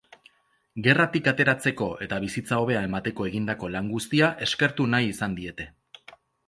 Gerratik 0.87 1.29
ateratzeko 1.31 1.89
eta 2.07 2.19
bizitza 2.25 2.59
hobea 2.65 2.81
emateko 2.91 3.29
egindako 3.33 3.73
lan 3.77 3.93
guztia 3.97 4.35
eskertu 4.49 4.93
nahi 4.97 5.15
izan 5.17 5.39
diete. 5.43 5.75